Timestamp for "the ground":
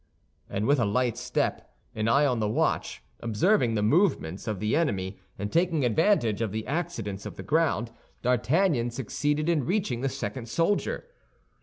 7.35-7.91